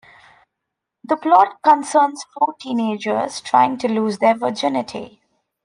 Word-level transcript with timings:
The 1.03 1.15
plot 1.15 1.61
concerns 1.61 2.25
four 2.33 2.55
teenagers 2.59 3.39
trying 3.39 3.77
to 3.77 3.87
lose 3.87 4.17
their 4.17 4.33
virginity. 4.35 5.21